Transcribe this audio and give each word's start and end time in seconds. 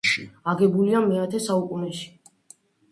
აგებულია 0.53 1.03
მეათე 1.11 1.43
საუკუნეში. 1.51 2.13